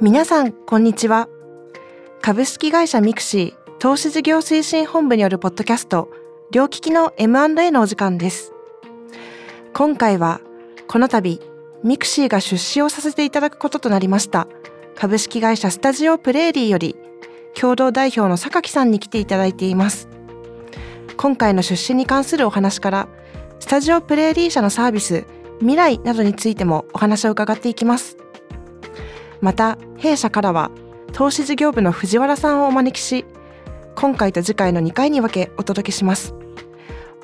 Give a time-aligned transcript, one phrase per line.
[0.00, 1.28] 皆さんこんにちは。
[2.20, 6.10] 株式会社 MIXI 投資事業推進本部によるポッドキャスト
[6.50, 8.52] 両利きの M&A のお時間です。
[9.72, 10.40] 今回は
[10.88, 11.40] この度
[11.84, 14.48] MIXI が出資をさせていただくこととなりました
[14.96, 16.96] 株式会社スタジオプレーリーより
[17.54, 20.08] 共同代表の榊さんに来ていただいています。
[21.16, 23.08] 今回の出資に関するお話から
[23.60, 25.24] スタジオプレーリー社のサービス
[25.60, 28.23] 未来などについてもお話を伺っていきます。
[29.40, 30.70] また弊社からは
[31.12, 33.24] 投資事業部の藤原さんをお招きし
[33.94, 36.34] 今回と次回の2回に分けお届けします。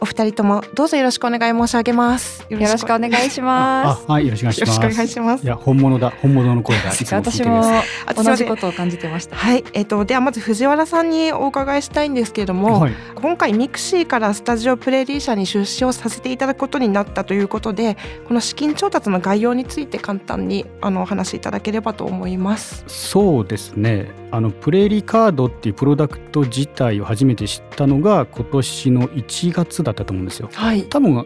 [0.01, 2.47] お二人ともどうぞよろしくお願い申し上げます。
[2.49, 4.07] よろしくお願いします。
[4.07, 4.67] はい、よろしくお願いします。
[4.67, 5.45] よろしくお願いします。
[5.45, 7.63] いや、本物だ、本物の声がいつも聞い私も
[8.07, 9.37] あ同じことを感じてました。
[9.37, 22.85] はい、えっ、とではまず藤原さんにお伺いしたいんですけれども、はい、今回 MIXI からスタジオプレーリー社に出資をさせていただくことになったということでこの資金調達の概要について簡単にあのお話しいただければと思います。
[22.87, 24.11] そうですね。
[24.33, 30.49] あのプレーリーカードっていうプロダクト自体を初めて知ったのが今年の1月だったと思うんですよ。
[30.53, 31.25] はい、多分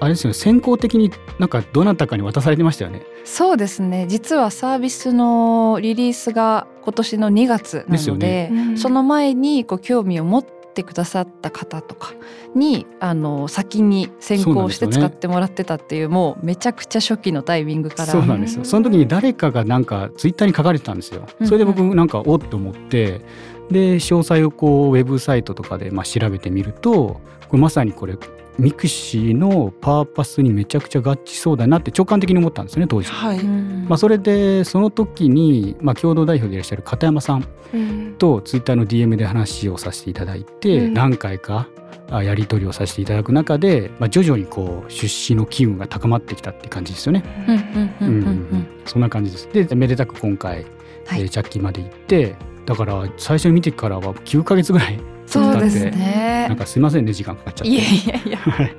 [0.00, 0.34] あれですよね。
[0.34, 3.02] 先行的になんかどなたかに渡されてましたよね。
[3.24, 12.12] そうですね実はサービスのリリースが今年の2月なですよのでねうんその前にこう興味を持ってくださった方とか
[12.54, 18.64] にあの先に先行して使ってもらってたっていうもうめちゃくちゃ初期のタイミングからそうなんですよ。
[18.64, 21.26] その時に誰かがなんかツイッターに書かれてたんですよ。
[21.44, 23.22] それで僕うんなんかおっと思って。
[23.70, 28.16] で詳細をこうウェブサイトとかでまあ調べてみるとこれまさにこれ
[28.58, 33.08] MIXI のパーパスにめちゃくちゃ合致しそうだなって直感的に思ったんですよね当時。
[33.10, 33.86] はい、うん。
[33.88, 38.14] まあ、それでその時に、まあ、共同代表でいらっしゃる片山さんうん。
[38.16, 40.94] とツイッターの DM で話をさせていただいて、うん。
[40.94, 41.68] 何回か
[42.10, 47.24] あやり取りをさせていただく中で、まあ、徐々にこう出資の機運が高まってきたって感じですよね。
[47.48, 48.26] うんうんうんうん。
[48.26, 48.66] うん。
[48.84, 49.48] そんな感じです。
[49.52, 50.64] でめでたく今回、
[51.06, 51.22] はい。
[51.22, 57.68] えージャッキーまで行ってだから最初に見てからは9ヶ月ぐらいそうですだってねなんかすいませんね時間かかっちゃって。
[57.68, 58.38] いやいやいや。
[58.38, 58.76] は い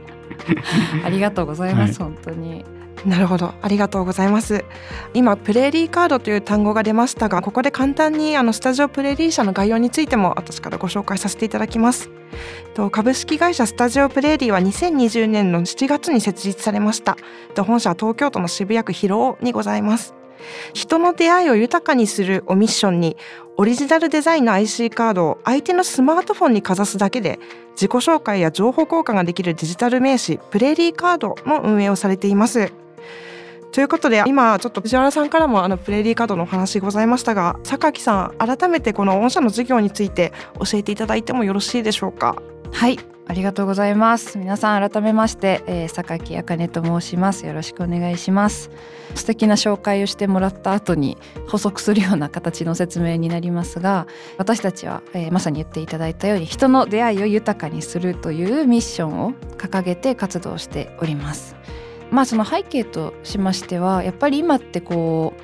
[1.03, 2.65] ありがとうございます、本当に。
[3.05, 3.53] なるほど。
[3.61, 4.65] ありがとうございます。
[5.13, 12.09] 今プレーリーカードという単語が出ましたがここで簡単にあのスタジオプレリー社の概要についても私からご紹介させていただきます。
[12.73, 17.15] と株式会社スタジオプレーリーは2020年の7月に設立されました。
[17.53, 20.15] と本社は東京都の渋谷区広尾にございます
[20.73, 23.17] 人の出会いを豊かにするをミッションに
[23.57, 27.39] オリジナルデザインの IC カードを相手のスマートフォンにかざすだけで
[27.71, 32.71] 自己紹介や情報交換ができるデジタル名刺プレーリーカードの運営をされています。
[33.71, 42.41] ということで今ちょっと藤原さんからもあのプレーリーカードのお話ございましたが榊さん改めてこの御社の事業について教えていただいてもよろしいでしょうか？
[42.71, 44.37] はいありがとうございます。
[44.37, 47.47] 皆さん改めまして、えー、榊茜と申します。
[47.47, 48.69] よろしくお願いします。
[49.15, 51.17] 素敵な紹介をしてもらった後に
[51.47, 61.55] 補足するような形の説明になりますが私たちは、えーまさに言っていただいたように人の出会いを豊かにするというミッションを掲げて活動しております
[62.11, 65.41] まあその背景としましてはやっぱり今ってこう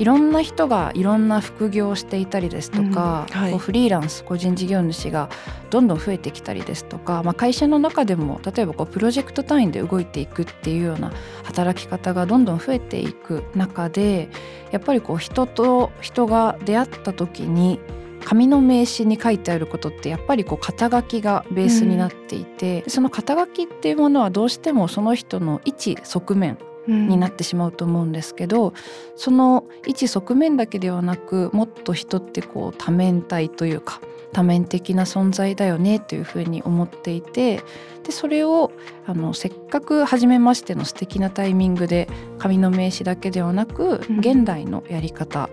[0.00, 3.50] いろんな人がいろんな副業をしていたりですとか、うんはい。
[3.50, 5.28] こうフリーランス個人事業主が
[5.68, 11.12] どんどん増えてきたりですとか、まあ、会社の中でも例えばこうプロジェクト単位で動いていくっていうような
[11.44, 14.30] 働き方がどんどん増えていく中で
[14.72, 17.78] やっぱりこう人と人が出会った時に
[18.24, 28.72] 紙の名刺に書いてあることってやっぱりこう肩書きがベースになっていて、その肩書きっていうものはどうしてもその人の一側面になってしまうと思うんですけど、
[29.16, 34.00] その一側面だけではなくもっと人ってこう多面体というか
[34.32, 37.62] 多面的な存在だよねというふうに思っていて
[38.04, 38.72] でそれを
[39.06, 42.08] あのせっかく初めましての素敵なタイミングで
[42.38, 45.48] 紙の名刺だけではなく、うん現代のやり方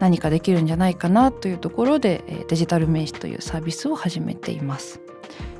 [0.00, 5.05] 何かできるんじゃないかなというところでえーデジタル名刺というサービスを始めています。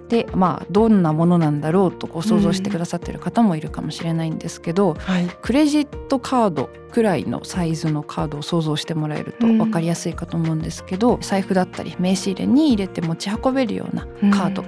[0.08, 5.26] でまあどんなものなんだろうとこう想像してくださってる方もいるかもしれないんですけど、はい。
[5.42, 14.64] クレジットカードくらいのサイズのカードを想像してもらえると分かりやすいかと思うんですけど、財布だったり名刺入れに入れて持ち運べるようなカード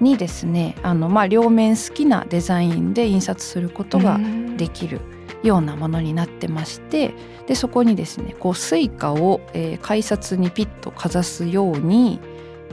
[0.00, 4.18] にですね、あのまあ両面好きなデザインで印刷することが
[4.56, 5.00] できる
[5.42, 7.14] ようなものになってまして
[7.46, 12.20] でそこにですねこう Suica を、えー改札にピッとかざすように、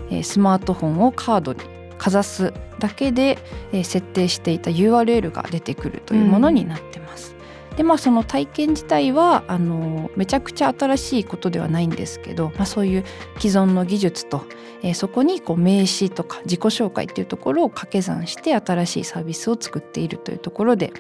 [0.10, 1.60] えースマートフォンをカードに
[1.98, 3.38] かざすだけで、
[3.72, 7.36] えー設定していた URL が出てくるというものになってます。
[7.78, 13.04] でまあその体験自体はあのめちゃくちゃ新しいことではないんですけど、まあ、そういう
[13.38, 14.46] 既存の技術と、
[14.82, 20.94] えーそこにこう名刺とか自己紹介っていうところを掛け算して新しいサービスを作っているというところで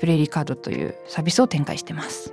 [0.00, 2.32] プレーリーカードというサービスを展開してます。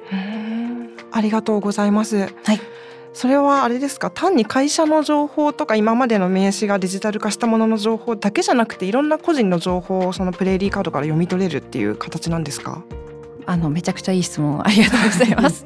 [1.11, 2.27] ありがとうございます。
[2.43, 2.80] はい
[3.13, 4.09] それはあれですか？
[4.09, 12.83] 単に会社の情報とか今までの名刺がデジタル化したものの情報だけじゃなくていろんな個人の情報をそのプレーリーカードから読み取れるっていう形なんですか？
[13.45, 15.65] あのめちゃくちゃいい質問ありがとうございます。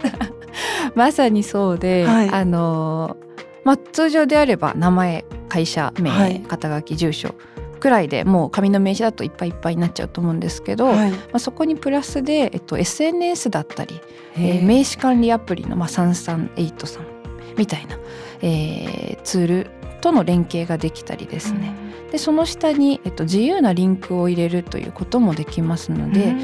[0.96, 2.30] まさにそうで、はい。
[2.30, 3.18] あの
[3.64, 7.36] まあ通常であれば名前会社名、はい肩書き住所
[7.80, 11.12] くらいでもう紙の名刺だといっぱいいっぱいになっちゃうと思うんですけど、はい。
[11.12, 14.02] まあ、そこにプラスで、えっと、SNS だったり、
[14.36, 17.15] えー名刺管理アプリの、まあ、338さん
[17.58, 17.98] みたいな、
[18.42, 19.70] えーツール
[20.02, 21.74] との連携ができたりですね、
[22.12, 26.36] でその下に、えっと、自由なリンクを入れるということもできますので、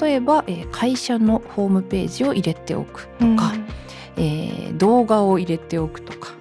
[0.00, 3.52] 例えば、えー会社のホームページを入れておくとか、
[4.16, 6.32] えー動画を入れておくとか、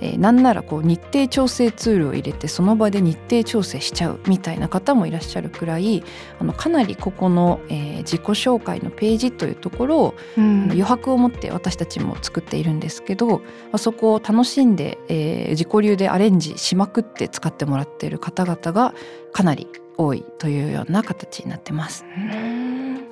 [0.00, 6.02] えーなんならこう日程調整ツールを入れてその場で日程調整しちゃうみたいな方もいらっしゃるくらい
[6.40, 13.42] あのかなりここの、えー自己紹介のページというところをうん余白を持って私たちも作っているんですけど、ま
[13.72, 18.94] あそこを楽しんで、えー自己流でアレンジしまくって使ってもらっている方々が
[19.32, 19.66] かなり
[19.96, 22.04] 多いというような形になってます。
[22.16, 22.68] うん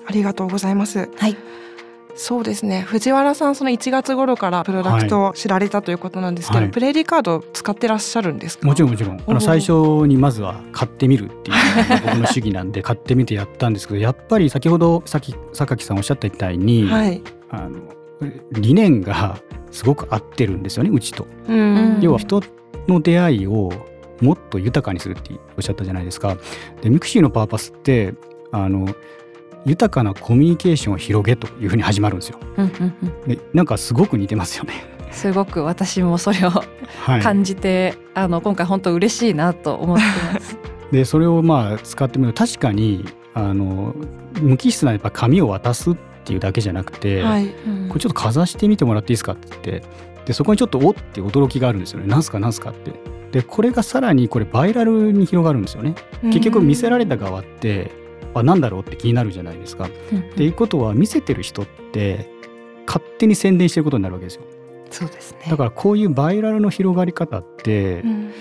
[0.06, 1.10] ありがとうございます。
[1.16, 1.36] はい、
[2.16, 2.80] そうですね。
[2.80, 6.70] 藤原さんその1月頃からプロダクトを知られたということなんですけど、はい。
[6.70, 8.66] プレーリーカードを使ってらっしゃるんですか？
[8.66, 9.22] もちろんもちろん。
[9.26, 9.72] あの最初
[10.06, 17.80] にまずは買ってみるっていうのが僕の主義なんで 買ってみてやったんですけどやっぱり先ほどさっき榊さんおっしゃったみたいに、はい、あの
[18.52, 19.38] 理念が
[19.70, 21.26] すごく合ってるんですよねうちと。
[21.48, 21.98] うん。
[22.00, 22.42] 要は人
[22.88, 23.70] の出会いを
[24.22, 26.38] もっと豊かにするっておっしゃったじゃないですか。
[26.80, 28.14] で MIXI のパーパスって
[28.52, 28.88] あの
[29.66, 32.38] 豊かなコミュニケーションを広げというふうに始まるんですよ。
[32.56, 34.84] うんうんうんでなんかすごく似てますよね。
[35.10, 36.50] すごく私もそれを
[37.04, 40.02] はい、感じて、あの今回本当嬉しいなと思って
[40.32, 40.56] ます。
[40.92, 43.04] でそれをまあ使ってみると確かに
[43.34, 43.94] あの
[44.40, 49.82] 無機質なやっぱ紙を渡すっていうだけじゃなくて、はい、うんこれちょっとかざしてみてもらっていいですかって言って
[50.26, 52.06] でそこにちょっとおって驚きがあるんですよね。
[52.06, 52.92] なんすかなんすかって。
[53.32, 55.94] でこれがさらにこれバイラルに広がるんですよね。
[56.22, 57.90] 結局見せられた側って
[58.40, 59.88] あなんだろうって気になるじゃないですか。
[60.12, 62.30] うんっていうことは見せてる人って
[62.86, 64.42] 勝手に宣伝してることになるわけですよ。
[64.90, 65.40] そうですね。
[65.48, 68.32] だからこういうバイラルの広がり方ってうん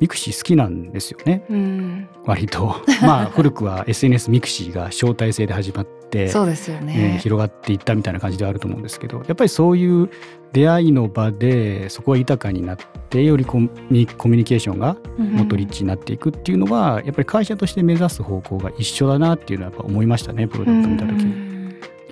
[0.00, 2.76] MIXI 好きなんですよねうん割と。
[3.02, 5.97] まあ古くは SNS ミクシーが招待制で始まって、
[6.28, 7.20] そうですよえーね。
[7.22, 10.10] 広がっていったみたいな感じではあると思うんですけどやっぱりそういう
[10.52, 12.76] 出会いの場でそこが豊かになっ
[13.10, 13.58] てよりコ
[13.90, 21.24] ミコミュニケーションがもっとリッチになっていくっていうのはやっぱり会社として目指す方向が一緒だなっていうのはやっぱ思いましたねプロダクト見た時うに。
[21.24, 21.48] うん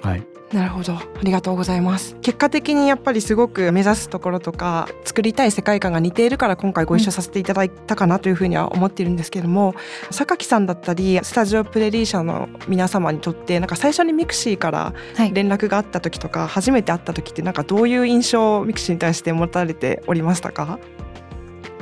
[0.02, 0.92] はい、なるほど。
[0.94, 2.14] ありがとうございます。
[2.22, 9.74] 結果的にやっぱりすごく目指すところとか作りたい世界観が似ているから今回ご一緒させていただいたかなというふうには思っているんですけれども
[10.12, 15.32] 榊さんだったりスタジオプレーリー社の皆様にとってなんか最初に MIXI からはい。
[15.32, 20.78] 連絡があった時とか初めて会った時ってなんかどういう印象を MIXI に対して持たれておりましたか？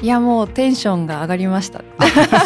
[0.03, 1.85] いやもうテンションが上がりました。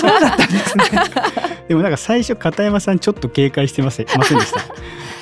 [0.00, 0.84] そうだったんですね。
[1.68, 4.60] でもなんか最初片山さんちょっと警戒してませんませんでした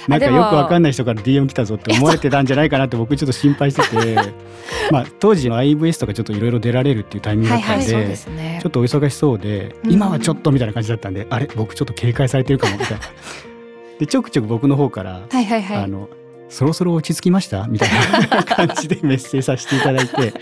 [0.08, 4.16] なんかよくわかんない人から DM 来たぞって思われてたんじゃないかなって僕ちょっと心配してて。
[4.90, 8.68] まあ当時の IVS とかちょっといろいろ出られるっていうタイミングだったんで,、ちょ。
[8.68, 9.92] っとお忙しそうで、うん。
[9.92, 11.48] 今はちょっとみたいな感じだったんであれ？
[11.56, 13.02] 僕ちょっと警戒されてるかもみたいな。
[13.98, 15.76] でちょくちょく僕の方から、はいはいはい。
[15.78, 16.08] あの
[16.48, 17.66] そろそろ落ち着きました？
[17.68, 17.88] みたい
[18.30, 20.32] な感じでメッセージさせていただいて。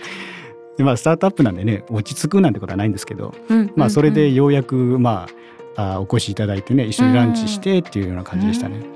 [0.76, 5.28] でまあスタートアップなんでね落ち着くなんてことはないんですけどうんまあそれでうんようやくま
[5.76, 8.78] ああお越しいただいてね一緒にランチしてっていうような感じでしたね。
[8.78, 8.93] うん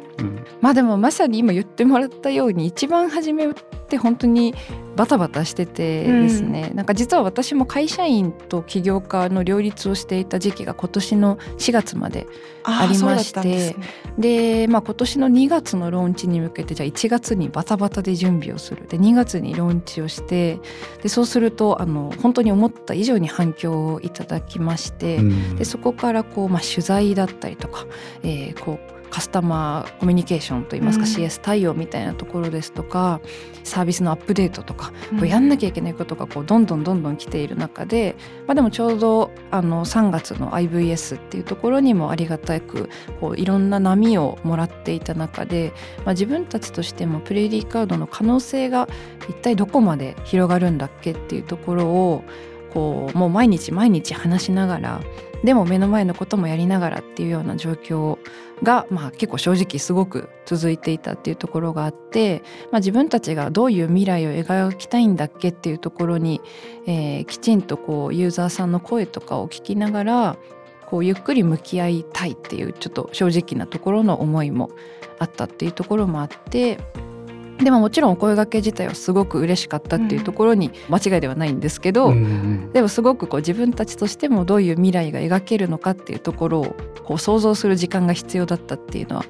[0.60, 3.46] まあでもまさに今言ってもらったように一番初め
[3.88, 4.54] って本当に
[4.96, 12.26] バタバタしててですね、なんか実は私も会社員と起業家の両立をしていた時期が今年の4月まで
[12.64, 13.86] ありましてですね。
[14.18, 18.86] で、まあ、今年の2月のローンチに向けてじゃあ1月にバタバタで準備をする。
[18.88, 20.58] で2月にローンチをして
[21.02, 25.56] でそうするとあの本当に思った以上に反響をいただきまして、うん。
[25.56, 27.86] でそこからこう、まあ、取材だったりとか、
[28.22, 31.10] えーこうカスタマーコミュニケーションといいますか、うん。
[31.10, 33.20] CS 対応みたいなところですとか
[33.64, 35.18] サービスのアップデートとか、うん。
[35.18, 42.88] こうやんなきゃいけないことがこうどんどんどんどん来ている中で、まあ、でもちょうどあの3月の IVS っていうところにもありがたく
[43.20, 45.72] こういろんな波をもらっていた中で、
[46.04, 48.88] まあ、自分たちとしてもプレイリーカードの可能性が
[49.28, 52.24] 一体どこまで広がるんだっけっていうところを
[52.72, 55.00] こうもう毎日毎日話しながら
[55.44, 58.18] でも目の前のこともやりながらっていうような状況
[58.62, 66.40] が、まあ、結構正直すごく続いていたっていうところがあって、まあ、自分たちがどういう未来を描きたいんだっけっていうところに、
[66.86, 70.36] えーきちんとこうユーザーさんの声とかを聞きながら
[70.86, 74.70] こうゆっくり向き合いたいっていうちょっと正直なところの思いも
[75.18, 76.78] あったっていうところもあって
[77.58, 89.24] でももちろんお声がけ自体はすごく嬉しかったっていうところに間違いではないんですけど、うんうんでもすごくこう自分たちとしてもどういう未来が描けるのかっていうところをこう想像する時間が必要だったっていうのは、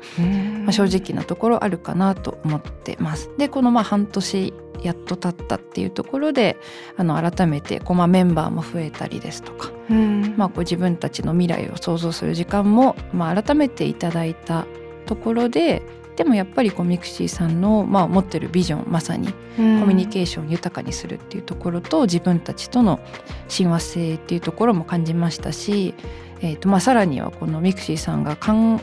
[0.64, 3.30] まあ、正直なところあるかなと思ってます。
[3.38, 6.56] でこのまあ半年やっと経ったっていうところで
[6.96, 10.34] あの改めてこうまあメンバーも増えたりですとか、うん。
[10.36, 14.66] まあ、こう自分たちの未来を想像する時間もまあ改めていただいた
[15.06, 15.82] ところで
[16.18, 22.98] でもやっぱりこう MIXI さんのまあ持ってるビジョンまさにコミュニケーションを豊かにするっていうところと自分たちとの
[23.46, 25.94] 親和性っていうところも感じましたし、
[26.40, 28.80] えーとまあ、さらにはこの MIXI さんが考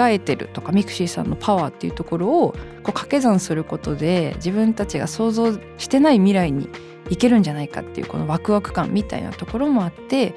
[0.00, 6.70] えてるとか MIXI さんのパワーっていうところをこう掛け算することで自分たちが想像してない未来に
[7.10, 10.30] 行けるんじゃないかっていうこのワクワク感みたいなところもあって、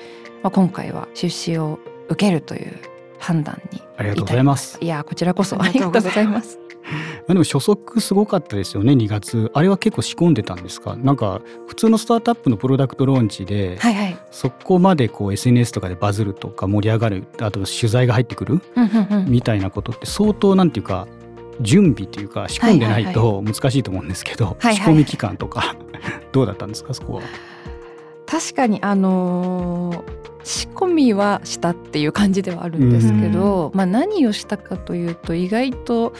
[0.44, 1.80] まあ、今回は出資を
[2.10, 2.91] 受けるという
[3.22, 4.78] 判断にありがとうございます。
[4.82, 6.58] いやこちらこそあありがとうございます。
[7.28, 10.96] でも初速すごかったですよね2月あれは結構仕込んでたんですか？
[10.98, 14.18] なんか普通のスタートアップのプロダクトローンチで、はいはい。
[14.32, 18.60] そこまでこう SNS とかでバズるとか盛り上がるあと取材が入ってくる？
[18.76, 21.08] うんうんうんみたいなことって相当なんていうか
[21.62, 25.76] 準備というか仕込んでないはいと難しいと思うんですけど、はいはい仕込み期間とか
[26.34, 27.22] どうだったんですかそこは？
[28.26, 36.14] 確かにあのー仕込みはしたっていう感じではあるんですけど、まあ、何をしたかというと意外と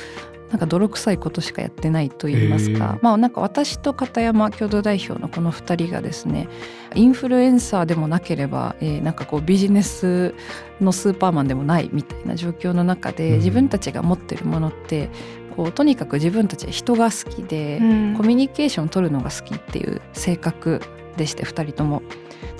[0.52, 3.00] なんか泥臭いことしかやってないと言いますか。
[3.02, 6.50] まあ、なんか私と片山共同代表のこの2人がですね
[6.94, 10.36] インフルエンサーでもなければ、えーなんかこうビジネス
[10.82, 13.38] のスーパーマンでもないみたいな状況の中で、うん。
[13.38, 15.10] 自分たちが持ってるものって
[15.56, 18.16] こうとにかく自分たちは人が好きで、うん。
[18.18, 20.82] コミュニケーションを取るのが好きっていう性格
[21.16, 22.02] でして2人とも。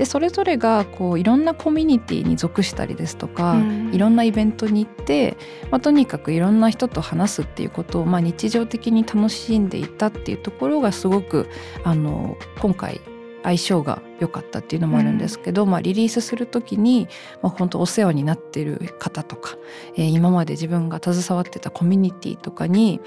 [0.02, 3.94] でそれぞれがこういろんなコミュニティに属したりですとか、うん。
[3.94, 5.38] いろんなイベントに行って、
[5.70, 11.48] まあ、とにかくいろんな人と話すっていうことを、まあ、日常的に楽しんでいたっていうところがすごく
[11.84, 13.00] あの今回
[13.44, 17.08] 相性が良かったっていうのもあるんですけど、まあ、リリースする時に、
[17.44, 19.56] まあ、本当お世話になってる方とか、
[19.98, 23.02] えー今まで自分が携わってたコミュニティとかに、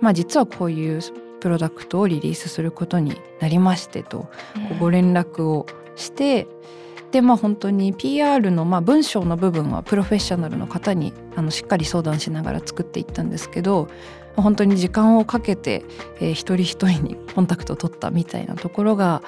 [0.00, 1.00] まあ、実はこういう
[1.40, 4.28] プロダクトをリリースすることになりましてとこ
[4.72, 5.66] うご連絡を
[5.96, 6.46] して
[7.10, 13.88] でまあ本当に PR のまあ文章の部分はプロフェッショナルの方にあのしっかり相談しながら作っていったんですけど
[14.36, 15.84] 本当に時間をかけて、
[16.20, 19.22] えー一人一人にコンタクトを取ったみたいなところが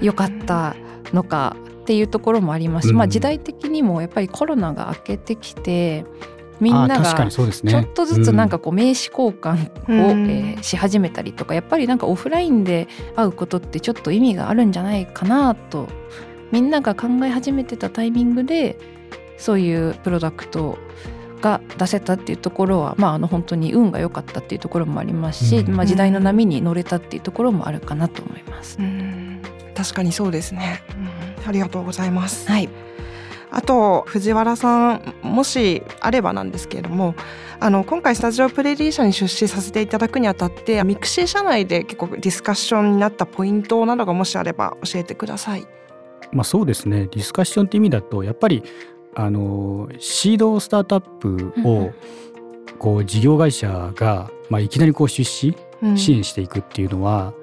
[0.00, 0.76] 良かった
[1.12, 2.96] のかっていうところもありますし、うん。
[2.98, 6.04] まあ、時代的にもやっぱりコロナが明けてきて
[6.60, 7.72] みんながにそうですね。
[7.72, 10.30] ちょっとずつなんかこう名刺交換を、うん。
[10.30, 15.88] えーし始めたりとかやっぱりなんかオフラインで会うことってちょっと意味があるんじゃないかなと
[16.52, 18.78] みんなが考え始めてたタイミングで
[19.36, 20.78] そういうプロダクト
[21.40, 25.74] が出せたっていうところは、まあ、あの本当に運が良かったっていうところもありますし、うん。
[25.74, 28.76] まあ、時代の波に乗れたっていうところもあるかなと思います。
[28.78, 29.40] うん。
[29.74, 30.82] 確かにそうですね、
[31.38, 31.48] うん。
[31.48, 32.46] ありがとうございます。
[32.46, 32.68] はい、
[33.50, 37.14] あと藤原さんもしあればなんですけれども
[37.58, 45.66] あの今回スタジオプレーリー社に出資させていただくにあたって MIXI 社内で結構ディスカッションになったポイントなどがもしあれば教えてください。
[46.32, 47.08] まあ、そうですね。
[47.10, 48.62] ディスカッションって意味だとやっぱり
[49.14, 51.94] あのシードスタートアップをん。
[52.78, 55.98] こう事業会社が、まあ、いきなりこう出資うん。
[55.98, 57.34] 支援していくっていうのは、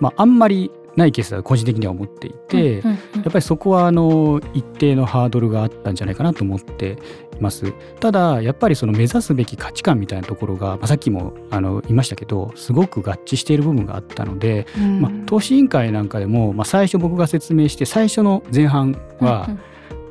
[0.00, 2.82] まあ、あんまりないケースだと個人的には思っていて、や
[3.20, 6.98] っぱりそこはあの一定のハードルがあったんじゃないかなと思って
[7.36, 7.72] います。
[8.00, 15.00] ただやっぱりその目指すべき価値観みたいなところが、まあ、さっきもあの言いましたけどすごく合致している部分があったので、うん。
[15.00, 19.60] まあ、投資委員会なんかでも、まあ、最初僕が説明して最初の前半は、うんうん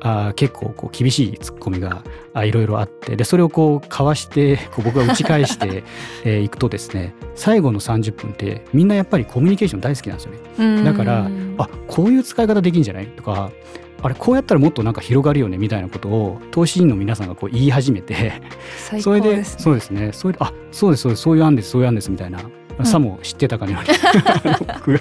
[0.01, 5.83] あー結構こう厳しいツッコミがあいろいろあってでそれをこうかわして こう僕が打ち返して
[6.23, 10.31] えーいくとですね最後の30分ってみんなやっぱりコミュニケーション大好きなんですよ
[10.65, 10.83] ね。
[10.83, 13.07] だからうんあこういう使い方できんじゃない？
[13.07, 13.51] とか
[14.03, 15.57] あれこうやったらもっとなんか広がるよね？
[15.57, 18.33] みたいなことを投資委員の皆さんがこう言い始めて
[18.77, 19.63] 最それで高ですね。
[19.63, 20.09] そうですね。
[20.13, 22.41] それであそうですそうですそういう案ですそういう案ですみたいな、ん
[22.85, 23.87] さも知ってたかのように。
[24.67, 24.99] 僕 が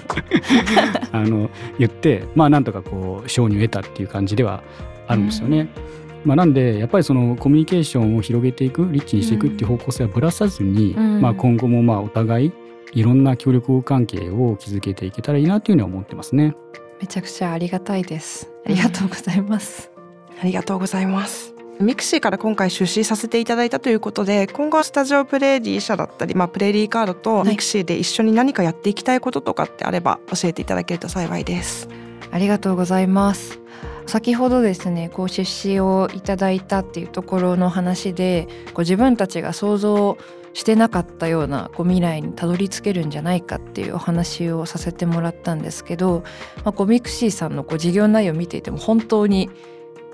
[1.11, 4.63] あの言ってまあなんとかこう承認を得たっていう感じでは
[5.07, 5.69] あるんですよね。
[6.25, 11.21] まあ、なんでやっぱりそのコミュニケーションを広げていくリッチにしていくっていう方向性はぶらさずに、うん。
[11.21, 12.51] まあ、今後もまあお互い
[12.93, 16.55] いろんな協力関係を築けていけたらいいなというのは思ってますね。
[16.99, 18.49] めちゃくちゃありがたいです。
[18.65, 19.91] ありがとうございます、
[20.41, 21.56] ありがとうございます。
[21.79, 31.87] MIXI から今回出資させていただいたということで今後スタジオプレーリー社だったり、まあ、プレーリーカードとはい MIXI で一緒に何かやっていきたいこととかってあれば教えていただけると幸いです。
[32.31, 33.59] ありがとうございます
[34.05, 40.17] 先ほどですねこう出資をいただいたっていうところの話でこう自分たちが想像
[40.53, 46.23] してなかったようなこう未来にたどり着けるんじゃないかっていうお話をさせてもらったんですけど、
[46.63, 49.49] まあ、こう MIXI さんのこう事業内容を見ていても本当に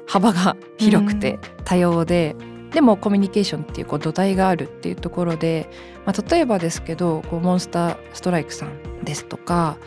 [0.08, 5.70] 幅が広くて多様で、うん、でもコミュニケーションっていうこう土台があるっていうところで、
[6.06, 9.78] まあ、例えばですけどこうモンスターストライクさんですとか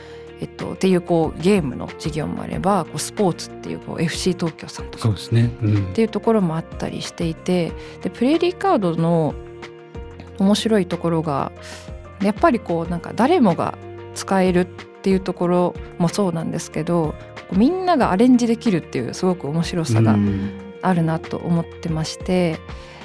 [0.40, 9.34] えっと、っていうこうゲームの事業もあればこうスポーツっていうこう FC 東京さんとかそうですね、うん、っていうところもあったりしていてでプレーリーカードの
[10.38, 11.52] 面白いところが
[12.22, 13.78] やっぱりこうなんか誰もが
[14.14, 17.14] 使えるっていうところもそうなんですけど
[17.52, 20.16] みんながアレンジできるっていうすごく面白さが
[20.82, 22.58] あるなと思ってまして、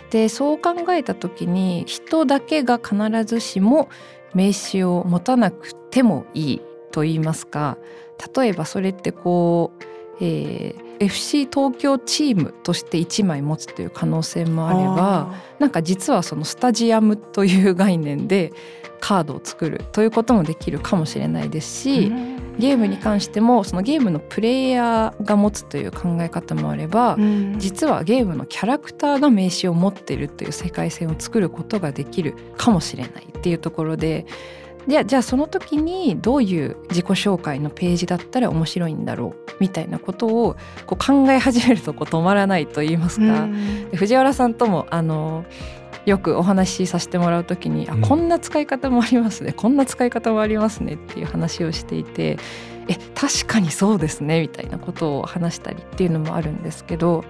[0.10, 3.90] でそう考えた時に人だけが必ずしも
[4.34, 7.78] 名刺を持たなくてもいいと言いますか。
[8.36, 9.84] 例えばそれってこう、
[10.22, 18.52] えー、FC 東京チームとして1枚持つという可能性もあればなんか実はそのスタジアムという概念で
[19.00, 19.24] カー。
[19.24, 22.12] ドを作るということもできるかもしれないですし
[22.62, 27.18] ゲームに関してもそのゲームのプレイヤーが持つという考え方もあれば
[27.58, 34.26] 実はゲームのキャラクターが名刺を持ってるという世界線を作ることができるかもしれないっていうところで
[34.88, 40.56] じゃあその時にどういう自己紹介のページだったら面白いんだろうみたいなことを
[40.88, 43.48] こう考え始めるとこう止まらないと言いますか、
[43.96, 45.46] 藤原さんともあの
[46.06, 52.38] よくお話しさせてもらう時に、あこんな使い方もありますねこんな使い方もありますねっていう話をしていて
[52.88, 57.24] え確かにそうですねみたいなことを話したりっていうのもあるんですけど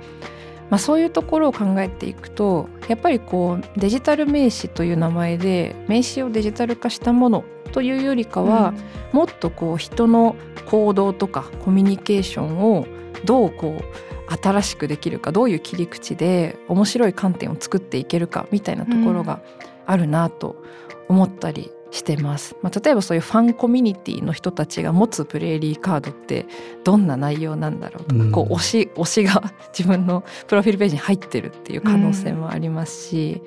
[0.72, 8.74] まあ、そういうところを考えていくとやっぱりこうデジタル名刺という名前で名刺をデジタル化したものというよりかは、
[9.12, 12.88] うん、もっとこう人の行動とかコミュニケーションを
[13.26, 19.42] どうこう新しくできるかどういう切り口で面白い観点を作っていけるかみたいなところが
[19.86, 20.64] あるなと
[21.10, 26.46] 思ったりしてます、まあ、例えばそういうファンコミュニティの人たちが持つプレーリーカードって
[26.86, 29.44] どんな内容なんだろうとか、うん、こう推し 推しが
[29.78, 33.42] 自分のプロフィールページに入ってるっていう可能性もありますし、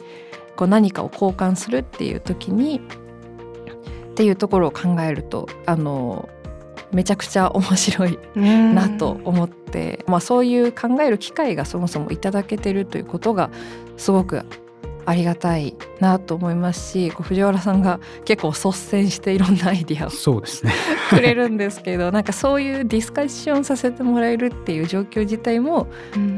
[0.51, 2.83] うん、こう何かを交換するっていう時に
[4.15, 6.29] っていうところを考えるとあの
[6.95, 13.51] めちゃくちゃ面白いなと思って、まあ、そういう考える機会がそもそもいただけてるということが
[13.97, 14.45] すごく
[15.07, 20.73] ありがたいなと思いますし藤原さんが結構率先していろんなアイディアをそうですね。
[21.11, 25.89] くれるんですけどなんかそういうディスカッションさせてもらえるっていう状況自体も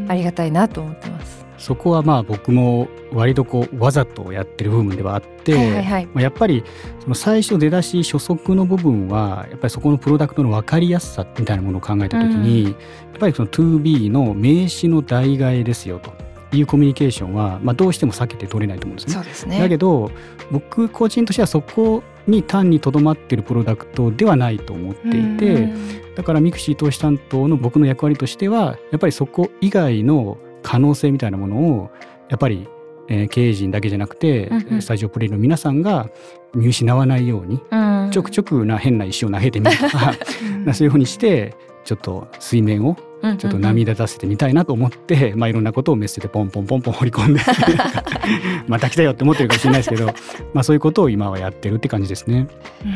[0.09, 1.46] ありがたいなと思ってます。
[1.59, 6.65] そこはまあ僕も割とこうわざとやってる部分ではあって、はいはいはい、やっぱり
[7.01, 12.77] その最初出だし初速の部分はやっぱりそこのプロダクトの分かりやすさみたいなものを考えた時に、うん、やっ
[13.19, 16.13] ぱりその 2B の名詞の代替えですよと。
[16.53, 19.25] いうコミュニケーションは、まあ、どうしても避けて取れないと思うんですね。
[19.35, 20.13] すねだけど
[20.53, 25.69] 僕個人としてはそこに単にとどまっているプロダクトではないと思っていて
[26.17, 31.91] だから MIXI 投資担当の僕の役割としてはやっぱりそこ以外の可能性みたいなものを
[32.29, 32.69] やっぱり
[33.09, 36.11] えー、経営陣だけじゃなくて、うんうん、スタジオプレーリーの皆さんが
[36.55, 37.77] 見失わないように、う
[38.09, 40.15] ん、ちょくちょくな変な石を投げてみるとか
[40.75, 42.97] そういうふうにしてちょっと水面を
[43.37, 47.41] ちょっと波立たせてみたいなと思って、 まあいろんなことをメッセでポンポンポンポン放り込んで
[48.69, 50.07] また来たよって思ってるかもしれないですけど
[50.55, 52.47] まあそういうことを今はやってるって感じですね。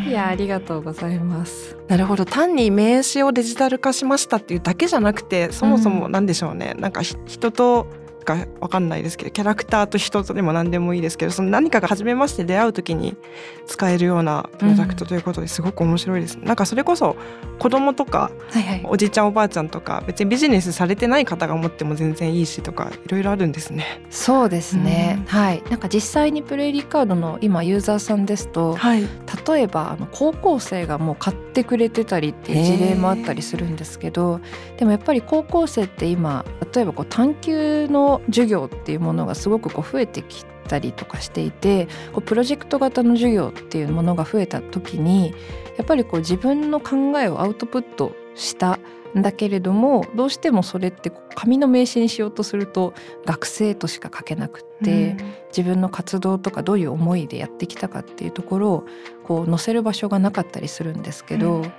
[0.06, 1.76] いやありがとうございます。
[1.88, 2.24] なるほど。
[2.24, 7.86] 単に名刺をデジタル化しましたっていうだけじゃなくてそもそも何でしょうね、うん、なんか人と
[8.24, 13.16] か分かんないですけどキャラクターと人とでも何でもいいですけどその何かが初めまして出会う時に
[13.66, 17.16] 使えるようなプロダクトということですごく面白いです、うん、なんかそれこそ
[17.58, 24.02] 子供とか、はいはい、おじいちゃんおばあちゃんとか別にビジネスされてない方が持っても全然いいしとかいろいろあるんですね。
[24.10, 25.62] そうですね、うん、はい。
[25.70, 29.02] なんか実際にプレイリーカードの今ユーザーさんですと、はい、
[29.46, 34.40] 例えばあの高校生がもう買ってくれてたりっていう事例もあったりするんですけど
[34.78, 45.34] でもやっぱり高校生って今例えばこう探究の授業っていうものがすごくこう増えてきたりとかしていてこうプロジェクト型の授業っていうものが増えた時に
[45.76, 48.78] やっぱりこう自分の考えをアウトプットした
[49.16, 52.94] んだけれどもどうしてもそれって紙の名刺にしようとすると
[53.24, 58.86] 学生としか書けなくって、うん、自分の活動とかどういう思いでやってきたかっていうところを
[59.24, 61.72] こう載せる場所がなかったりするんですけど、うん、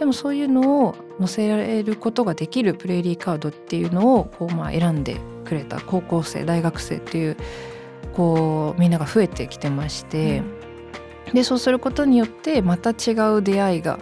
[0.00, 7.36] でもそういうのを載せられることができるプレーリーカードっていうのをこうまあ選んでくれた高校生大学生っていう
[8.14, 10.42] こうみんなが増えてきてまして、
[11.28, 14.00] うん、でそうすることによってまた違う出会いが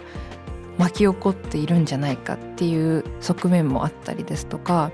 [0.77, 4.93] 巻き起こっているんじゃないかっていう側面もあったりですとか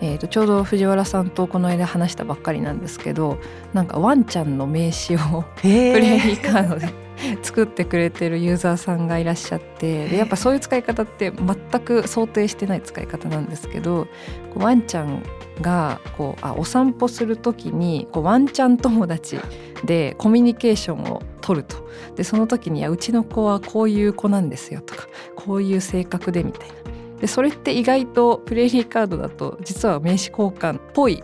[0.00, 3.38] えー、とちょうど藤原さんとこの間話したばっかりなんですけど
[3.72, 7.03] なんかワンちゃんの名刺を プレイリーカードで
[7.42, 14.06] 作ってくれてるユーザーさんがいらっしゃってでやっぱそういう使い方って全く想定してない使い方なんですけど
[14.54, 15.22] ワンちゃん
[15.60, 19.38] がこうあお散歩する時にこうワンちゃん友達
[19.84, 25.06] でコミュニケーションを取るとでその時に「うちの子はこういう子なんですよ」とか
[25.36, 26.74] 「こういう性格で」みたいな。
[27.20, 31.22] でそれって意外とプレーリーカードだと実は名刺交換っぽい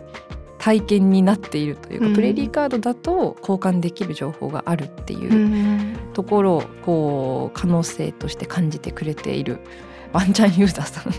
[0.61, 9.59] 体験になっているというか、うん、プレリーカードだと交換できる情報があるっていうところをこう可能性として感じてくれている
[10.13, 11.13] ワンちゃんユーザーさん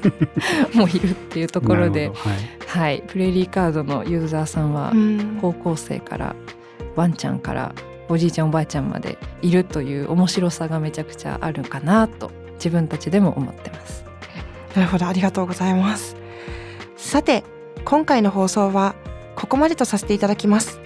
[0.78, 4.94] もいるっていうところで、はい、はい、プレリーカードのユーザーさんは
[5.42, 6.34] 高校生から
[6.96, 7.74] ワンちゃんから
[8.08, 14.04] おじいちゃんおばあちゃんまでいるという面白さがめちゃくちゃあるかなと自分たちでも思ってます。
[14.74, 15.06] なるほど。
[15.06, 16.16] ありがとうございます。
[16.96, 17.44] さて
[17.88, 18.94] 今回の放送は
[19.34, 20.78] ここまでとさせていただきます。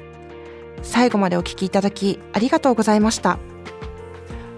[0.83, 3.41] 最後までお聞きいただきありがとうございました。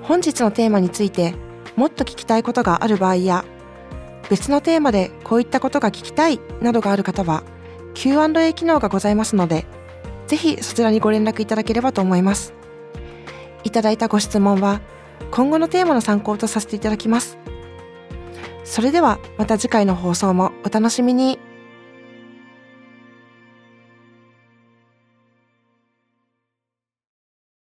[0.03, 1.35] 本日のテーマについて
[1.75, 3.47] もっと聞きたいことがある場合や
[4.29, 7.45] 別のテーマでこういったことが聞きたいなどがある方は
[7.95, 9.65] Q&A 機能がございますので
[10.27, 12.53] ぜひそちらにご連絡いただければと思います。
[13.63, 14.83] いただいたご質問は
[15.31, 17.39] 今後のテーマの参考とさせていただきます。
[18.65, 21.39] それではまた次回の放送もお楽しみに。